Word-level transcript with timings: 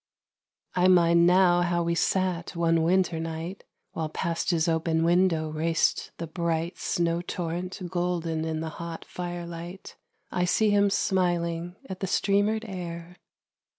I 0.73 0.87
mind 0.87 1.27
now 1.27 1.61
how 1.61 1.83
we 1.83 1.93
sat 1.93 2.55
one 2.55 2.81
winter 2.81 3.19
night 3.19 3.65
While 3.91 4.09
past 4.09 4.49
his 4.49 4.67
open 4.67 5.03
window 5.03 5.51
raced 5.51 6.09
the 6.17 6.25
bright 6.25 6.79
Snow 6.79 7.21
torrent 7.21 7.79
golden 7.87 8.43
in 8.43 8.61
the 8.61 8.69
hot 8.81 9.05
firelight.... 9.05 9.97
I 10.31 10.45
see 10.45 10.71
him 10.71 10.89
smiling 10.89 11.75
at 11.87 11.99
the 11.99 12.07
streamered 12.07 12.65
air. 12.67 13.17